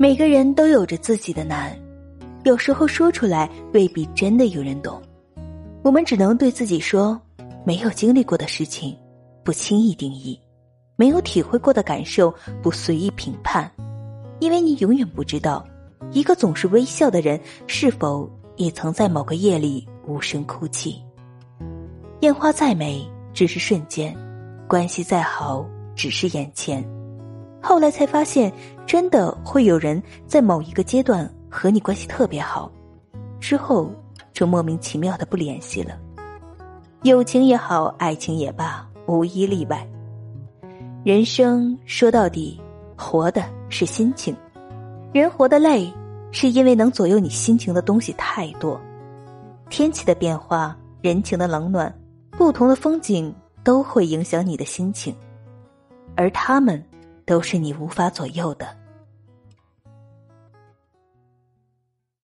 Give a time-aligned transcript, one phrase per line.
[0.00, 1.78] 每个人都有着自己的难，
[2.44, 4.98] 有时候说出来未必真的有人懂。
[5.82, 7.20] 我们只能对自己说：
[7.66, 8.96] 没有经历过的事情，
[9.44, 10.40] 不轻易定义；
[10.96, 13.70] 没有体会过的感受，不随意评判。
[14.38, 15.62] 因为你永远不知道，
[16.12, 18.26] 一个总是微笑的人，是否
[18.56, 20.96] 也曾在某个夜里无声哭泣。
[22.20, 24.14] 烟花再美，只是瞬间；
[24.66, 25.62] 关系再好，
[25.94, 26.82] 只是眼前。
[27.62, 28.52] 后来才发现，
[28.86, 32.70] 真的会有人在某一个阶段和你关系特别好，
[33.38, 33.92] 之后
[34.32, 35.98] 就莫名其妙的不联系了。
[37.02, 39.86] 友情也好，爱情也罢，无一例外。
[41.04, 42.60] 人生说到底，
[42.96, 44.34] 活的是心情。
[45.12, 45.92] 人活得累，
[46.30, 48.80] 是因为能左右你心情的东西太多。
[49.68, 51.94] 天气的变化，人情的冷暖，
[52.32, 55.14] 不同的风景都会影响你的心情，
[56.16, 56.82] 而他们。
[57.30, 58.66] 都是你无法左右的。